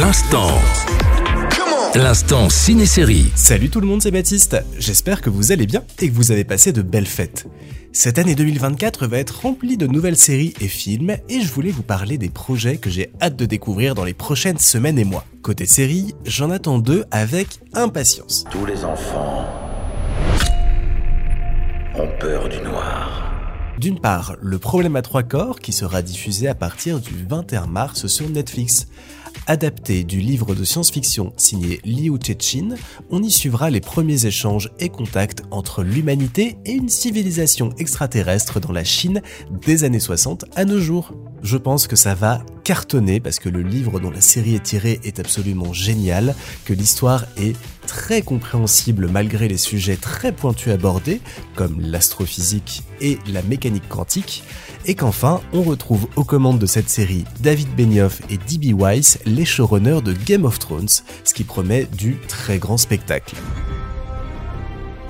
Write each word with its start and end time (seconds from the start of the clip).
L'instant. 0.00 0.48
L'instant 1.94 2.48
ciné-série. 2.48 3.30
Salut 3.36 3.70
tout 3.70 3.80
le 3.80 3.86
monde, 3.86 4.02
c'est 4.02 4.10
Baptiste. 4.10 4.56
J'espère 4.76 5.20
que 5.20 5.30
vous 5.30 5.52
allez 5.52 5.66
bien 5.66 5.84
et 6.00 6.08
que 6.08 6.14
vous 6.14 6.32
avez 6.32 6.42
passé 6.42 6.72
de 6.72 6.82
belles 6.82 7.06
fêtes. 7.06 7.46
Cette 7.92 8.18
année 8.18 8.34
2024 8.34 9.06
va 9.06 9.18
être 9.18 9.42
remplie 9.42 9.76
de 9.76 9.86
nouvelles 9.86 10.16
séries 10.16 10.52
et 10.60 10.66
films 10.66 11.16
et 11.28 11.40
je 11.42 11.52
voulais 11.52 11.70
vous 11.70 11.84
parler 11.84 12.18
des 12.18 12.28
projets 12.28 12.78
que 12.78 12.90
j'ai 12.90 13.12
hâte 13.22 13.36
de 13.36 13.46
découvrir 13.46 13.94
dans 13.94 14.04
les 14.04 14.14
prochaines 14.14 14.58
semaines 14.58 14.98
et 14.98 15.04
mois. 15.04 15.24
Côté 15.42 15.64
série, 15.64 16.12
j'en 16.24 16.50
attends 16.50 16.80
deux 16.80 17.04
avec 17.12 17.60
impatience. 17.72 18.46
Tous 18.50 18.66
les 18.66 18.84
enfants 18.84 19.46
ont 21.94 22.08
peur 22.18 22.48
du 22.48 22.58
noir. 22.62 23.33
D'une 23.78 23.98
part, 23.98 24.36
Le 24.40 24.58
problème 24.58 24.94
à 24.94 25.02
trois 25.02 25.24
corps 25.24 25.58
qui 25.58 25.72
sera 25.72 26.00
diffusé 26.00 26.46
à 26.46 26.54
partir 26.54 27.00
du 27.00 27.26
21 27.28 27.66
mars 27.66 28.06
sur 28.06 28.28
Netflix. 28.28 28.86
Adapté 29.48 30.04
du 30.04 30.20
livre 30.20 30.54
de 30.54 30.62
science-fiction 30.62 31.32
signé 31.36 31.80
Liu 31.84 32.16
Chin, 32.38 32.76
on 33.10 33.22
y 33.22 33.30
suivra 33.30 33.70
les 33.70 33.80
premiers 33.80 34.26
échanges 34.26 34.70
et 34.78 34.88
contacts 34.88 35.42
entre 35.50 35.82
l'humanité 35.82 36.56
et 36.64 36.72
une 36.72 36.88
civilisation 36.88 37.74
extraterrestre 37.78 38.60
dans 38.60 38.72
la 38.72 38.84
Chine 38.84 39.22
des 39.66 39.82
années 39.82 40.00
60 40.00 40.44
à 40.54 40.64
nos 40.64 40.78
jours. 40.78 41.12
Je 41.44 41.58
pense 41.58 41.86
que 41.86 41.94
ça 41.94 42.14
va 42.14 42.40
cartonner 42.64 43.20
parce 43.20 43.38
que 43.38 43.50
le 43.50 43.60
livre 43.60 44.00
dont 44.00 44.10
la 44.10 44.22
série 44.22 44.54
est 44.54 44.62
tirée 44.62 44.98
est 45.04 45.20
absolument 45.20 45.74
génial, 45.74 46.34
que 46.64 46.72
l'histoire 46.72 47.26
est 47.36 47.54
très 47.86 48.22
compréhensible 48.22 49.08
malgré 49.08 49.46
les 49.46 49.58
sujets 49.58 49.96
très 49.96 50.32
pointus 50.32 50.72
abordés, 50.72 51.20
comme 51.54 51.82
l'astrophysique 51.82 52.82
et 53.02 53.18
la 53.30 53.42
mécanique 53.42 53.90
quantique, 53.90 54.42
et 54.86 54.94
qu'enfin 54.94 55.42
on 55.52 55.62
retrouve 55.62 56.08
aux 56.16 56.24
commandes 56.24 56.58
de 56.58 56.66
cette 56.66 56.88
série 56.88 57.24
David 57.40 57.68
Benioff 57.76 58.22
et 58.30 58.38
D.B. 58.38 58.80
Weiss, 58.80 59.18
les 59.26 59.44
showrunners 59.44 60.00
de 60.00 60.14
Game 60.14 60.46
of 60.46 60.58
Thrones, 60.58 60.88
ce 61.24 61.34
qui 61.34 61.44
promet 61.44 61.84
du 61.84 62.16
très 62.26 62.56
grand 62.56 62.78
spectacle. 62.78 63.36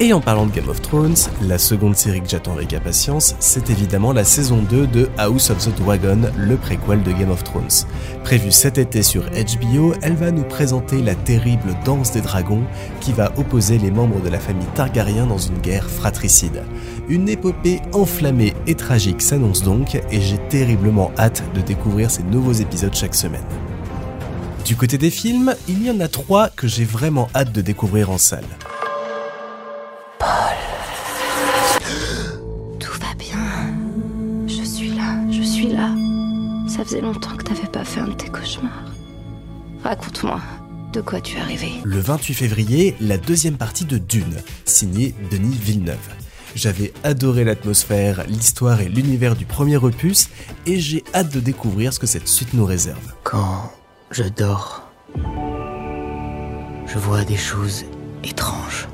Et 0.00 0.12
en 0.12 0.20
parlant 0.20 0.46
de 0.46 0.50
Game 0.50 0.68
of 0.68 0.82
Thrones, 0.82 1.14
la 1.40 1.56
seconde 1.56 1.94
série 1.94 2.20
que 2.20 2.28
j'attends 2.28 2.54
avec 2.54 2.72
impatience, 2.74 3.36
c'est 3.38 3.70
évidemment 3.70 4.12
la 4.12 4.24
saison 4.24 4.60
2 4.60 4.88
de 4.88 5.08
House 5.18 5.50
of 5.50 5.64
the 5.64 5.72
Dragon, 5.78 6.20
le 6.36 6.56
préquel 6.56 7.04
de 7.04 7.12
Game 7.12 7.30
of 7.30 7.44
Thrones. 7.44 7.86
Prévue 8.24 8.50
cet 8.50 8.76
été 8.76 9.04
sur 9.04 9.22
HBO, 9.22 9.94
elle 10.02 10.16
va 10.16 10.32
nous 10.32 10.42
présenter 10.42 11.00
la 11.00 11.14
terrible 11.14 11.76
danse 11.84 12.10
des 12.10 12.22
dragons 12.22 12.64
qui 13.00 13.12
va 13.12 13.32
opposer 13.36 13.78
les 13.78 13.92
membres 13.92 14.20
de 14.20 14.28
la 14.28 14.40
famille 14.40 14.66
Targaryen 14.74 15.28
dans 15.28 15.38
une 15.38 15.58
guerre 15.58 15.88
fratricide. 15.88 16.64
Une 17.08 17.28
épopée 17.28 17.80
enflammée 17.92 18.52
et 18.66 18.74
tragique 18.74 19.22
s'annonce 19.22 19.62
donc 19.62 19.94
et 19.94 20.20
j'ai 20.20 20.38
terriblement 20.48 21.12
hâte 21.16 21.44
de 21.54 21.60
découvrir 21.60 22.10
ces 22.10 22.24
nouveaux 22.24 22.52
épisodes 22.52 22.94
chaque 22.94 23.14
semaine. 23.14 23.46
Du 24.64 24.74
côté 24.74 24.98
des 24.98 25.10
films, 25.10 25.54
il 25.68 25.86
y 25.86 25.90
en 25.90 26.00
a 26.00 26.08
trois 26.08 26.48
que 26.48 26.66
j'ai 26.66 26.84
vraiment 26.84 27.28
hâte 27.32 27.52
de 27.52 27.60
découvrir 27.60 28.10
en 28.10 28.18
salle. 28.18 28.42
Ça 36.74 36.84
faisait 36.84 37.00
longtemps 37.00 37.36
que 37.36 37.44
t'avais 37.44 37.68
pas 37.68 37.84
fait 37.84 38.00
un 38.00 38.08
de 38.08 38.14
tes 38.14 38.28
cauchemars. 38.28 38.90
Raconte-moi, 39.84 40.40
de 40.92 41.00
quoi 41.00 41.20
tu 41.20 41.36
es 41.36 41.40
arrivé 41.40 41.68
Le 41.84 42.00
28 42.00 42.34
février, 42.34 42.96
la 43.00 43.16
deuxième 43.16 43.56
partie 43.56 43.84
de 43.84 43.96
Dune, 43.96 44.42
signée 44.64 45.14
Denis 45.30 45.54
Villeneuve. 45.54 46.08
J'avais 46.56 46.92
adoré 47.04 47.44
l'atmosphère, 47.44 48.24
l'histoire 48.26 48.80
et 48.80 48.88
l'univers 48.88 49.36
du 49.36 49.46
premier 49.46 49.76
opus, 49.76 50.30
et 50.66 50.80
j'ai 50.80 51.04
hâte 51.14 51.32
de 51.32 51.38
découvrir 51.38 51.92
ce 51.92 52.00
que 52.00 52.08
cette 52.08 52.26
suite 52.26 52.54
nous 52.54 52.66
réserve. 52.66 53.14
Quand 53.22 53.72
je 54.10 54.24
dors, 54.24 54.90
je 56.86 56.98
vois 56.98 57.22
des 57.22 57.36
choses 57.36 57.84
étranges. 58.24 58.88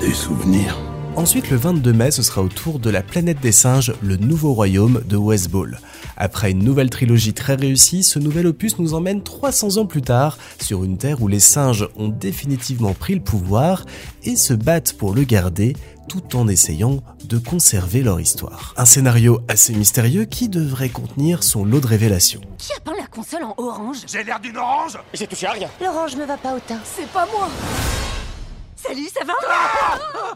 Des 0.00 0.12
souvenirs. 0.12 0.85
Ensuite, 1.16 1.48
le 1.48 1.56
22 1.56 1.94
mai, 1.94 2.10
ce 2.10 2.22
sera 2.22 2.42
au 2.42 2.48
tour 2.48 2.78
de 2.78 2.90
la 2.90 3.02
planète 3.02 3.40
des 3.40 3.50
singes, 3.50 3.94
le 4.02 4.16
nouveau 4.16 4.52
royaume 4.52 5.02
de 5.06 5.16
West 5.16 5.50
Ball. 5.50 5.80
Après 6.18 6.50
une 6.50 6.62
nouvelle 6.62 6.90
trilogie 6.90 7.32
très 7.32 7.54
réussie, 7.54 8.02
ce 8.02 8.18
nouvel 8.18 8.46
opus 8.46 8.78
nous 8.78 8.92
emmène 8.92 9.22
300 9.22 9.78
ans 9.78 9.86
plus 9.86 10.02
tard 10.02 10.36
sur 10.60 10.84
une 10.84 10.98
terre 10.98 11.22
où 11.22 11.28
les 11.28 11.40
singes 11.40 11.88
ont 11.96 12.08
définitivement 12.08 12.92
pris 12.92 13.14
le 13.14 13.22
pouvoir 13.22 13.86
et 14.24 14.36
se 14.36 14.52
battent 14.52 14.92
pour 14.92 15.14
le 15.14 15.24
garder 15.24 15.74
tout 16.06 16.36
en 16.36 16.48
essayant 16.48 17.02
de 17.24 17.38
conserver 17.38 18.02
leur 18.02 18.20
histoire. 18.20 18.74
Un 18.76 18.84
scénario 18.84 19.40
assez 19.48 19.72
mystérieux 19.72 20.26
qui 20.26 20.50
devrait 20.50 20.90
contenir 20.90 21.42
son 21.42 21.64
lot 21.64 21.80
de 21.80 21.86
révélations. 21.86 22.42
Qui 22.58 22.72
a 22.74 22.80
peint 22.80 22.94
la 22.96 23.06
console 23.06 23.42
en 23.42 23.54
orange? 23.56 23.98
J'ai 24.06 24.22
l'air 24.22 24.38
d'une 24.38 24.58
orange 24.58 24.98
L'orange 25.80 26.14
me 26.16 26.26
va 26.26 26.36
pas 26.36 26.54
autant. 26.54 26.78
C'est 26.84 27.08
pas 27.08 27.26
moi 27.32 27.48
Salut, 28.76 29.08
ça 29.12 29.24
va 29.24 29.32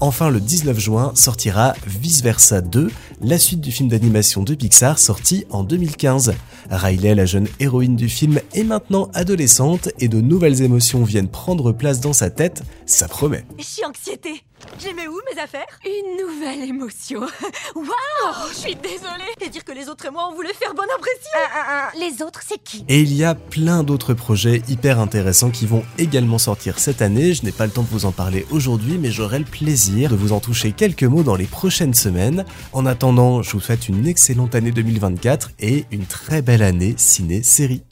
Enfin, 0.01 0.31
le 0.31 0.41
19 0.41 0.79
juin 0.79 1.13
sortira 1.15 1.75
Vice 1.87 2.23
Versa 2.23 2.63
2, 2.63 2.91
la 3.21 3.39
suite 3.39 3.61
du 3.61 3.71
film 3.71 3.89
d'animation 3.91 4.43
de 4.43 4.55
Pixar 4.55 4.99
sorti 4.99 5.45
en 5.51 5.63
2015. 5.63 6.33
Riley, 6.71 7.15
la 7.15 7.27
jeune 7.27 7.49
héroïne 7.59 7.97
du 7.97 8.09
film, 8.09 8.41
est 8.55 8.65
maintenant 8.65 9.11
adolescente 9.13 9.91
et 9.99 10.09
de 10.09 10.21
nouvelles 10.21 10.63
émotions 10.63 11.05
viennent 11.05 11.29
prendre 11.29 11.73
place 11.73 12.01
dans 12.01 12.15
sa 12.15 12.31
tête, 12.31 12.63
ça 12.87 13.09
promet. 13.09 13.45
Je 13.59 13.65
suis 13.65 13.85
anxiété. 13.85 14.43
J'ai 14.79 14.93
mis 14.93 15.07
où 15.07 15.19
mes 15.33 15.41
affaires 15.41 15.67
Une 15.85 16.27
nouvelle 16.27 16.69
émotion. 16.69 17.21
Waouh 17.75 18.49
Je 18.51 18.55
suis 18.55 18.75
désolée. 18.75 19.31
Et 19.41 19.49
dire 19.49 19.65
que 19.65 19.73
les 19.73 19.89
autres 19.89 20.07
et 20.07 20.11
moi 20.11 20.29
on 20.31 20.35
voulait 20.35 20.55
faire 20.55 20.75
bonne 20.75 20.89
impression. 20.95 21.31
Les 21.99 22.23
autres, 22.23 22.41
c'est 22.47 22.63
qui 22.63 22.85
Et 22.89 23.01
il 23.01 23.13
y 23.13 23.25
a 23.25 23.35
plein 23.35 23.83
d'autres 23.83 24.15
projets 24.15 24.63
hyper 24.69 24.99
intéressants 24.99 25.51
qui 25.51 25.67
vont 25.67 25.85
également 25.99 26.39
sortir 26.39 26.79
cette 26.79 27.03
année. 27.03 27.35
Je 27.35 27.45
n'ai 27.45 27.53
pas 27.53 27.67
le 27.67 27.73
temps 27.73 27.83
de 27.83 27.89
vous 27.89 28.07
en 28.07 28.13
parler 28.13 28.47
aujourd'hui, 28.51 28.99
mais 28.99 29.11
j'aurai 29.11 29.39
le 29.39 29.45
plaisir 29.45 30.11
de 30.11 30.17
vous 30.17 30.33
en 30.33 30.41
toucher 30.41 30.73
quelques 30.73 31.05
mots 31.05 31.23
dans 31.23 31.37
les 31.37 31.47
prochaines 31.47 31.95
semaines. 31.95 32.45
En 32.73 32.87
attendant, 32.87 33.43
je 33.43 33.53
vous 33.53 33.61
souhaite 33.61 33.89
une 33.89 34.07
excellente 34.07 34.55
année 34.55 34.73
2024 34.73 35.51
et 35.61 35.85
une 35.91 36.07
très 36.07 36.43
belle 36.43 36.63
année 36.63 36.95
ciné-série. 36.97 37.83